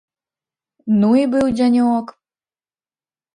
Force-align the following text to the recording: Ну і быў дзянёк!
Ну 1.01 1.09
і 1.21 1.25
быў 1.33 1.45
дзянёк! 1.59 2.07